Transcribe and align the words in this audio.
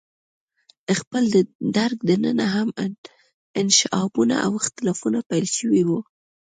خپله 0.99 1.27
د 1.35 1.37
درګ 1.77 1.97
دننه 2.09 2.45
هم 2.55 2.69
انشعابونه 3.61 4.35
او 4.45 4.51
اختلافونه 4.61 5.19
پیل 5.29 5.45
شوي 5.57 5.81
وو. 5.87 5.99